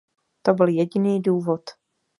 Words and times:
To 0.41 0.53
byl 0.53 0.67
jediný 0.67 1.21
důvod. 1.21 1.61